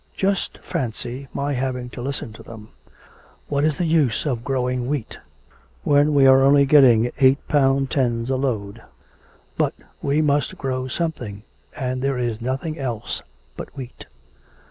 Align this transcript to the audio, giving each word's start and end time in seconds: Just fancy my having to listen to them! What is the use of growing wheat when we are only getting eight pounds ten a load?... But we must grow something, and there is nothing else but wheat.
Just 0.17 0.57
fancy 0.63 1.27
my 1.31 1.53
having 1.53 1.87
to 1.91 2.01
listen 2.01 2.33
to 2.33 2.41
them! 2.41 2.69
What 3.49 3.63
is 3.63 3.77
the 3.77 3.85
use 3.85 4.25
of 4.25 4.43
growing 4.43 4.87
wheat 4.87 5.19
when 5.83 6.11
we 6.15 6.25
are 6.25 6.41
only 6.41 6.65
getting 6.65 7.11
eight 7.19 7.47
pounds 7.47 7.91
ten 7.91 8.25
a 8.27 8.35
load?... 8.35 8.81
But 9.59 9.75
we 10.01 10.19
must 10.19 10.57
grow 10.57 10.87
something, 10.87 11.43
and 11.75 12.01
there 12.01 12.17
is 12.17 12.41
nothing 12.41 12.79
else 12.79 13.21
but 13.55 13.77
wheat. 13.77 14.07